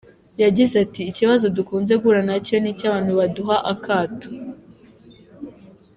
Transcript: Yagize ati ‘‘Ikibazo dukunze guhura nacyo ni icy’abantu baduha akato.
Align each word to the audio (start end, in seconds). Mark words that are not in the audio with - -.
Yagize 0.43 0.75
ati 0.85 1.01
‘‘Ikibazo 1.11 1.45
dukunze 1.57 1.93
guhura 2.01 2.21
nacyo 2.29 2.55
ni 2.59 2.69
icy’abantu 2.73 3.11
baduha 3.19 3.57
akato. 3.73 4.27